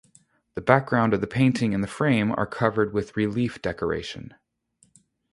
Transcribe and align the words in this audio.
The 0.55 0.61
background 0.61 1.13
of 1.13 1.21
the 1.21 1.27
painting 1.27 1.75
and 1.75 1.83
the 1.83 1.87
frame 1.87 2.31
are 2.31 2.47
covered 2.47 2.91
with 2.91 3.15
relief 3.15 3.61
decoration. 3.61 4.33